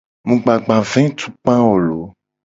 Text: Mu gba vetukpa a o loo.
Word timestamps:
Mu 0.27 0.35
gba 0.43 0.77
vetukpa 0.91 1.53
a 1.61 1.65
o 1.73 1.75
loo. 1.85 2.07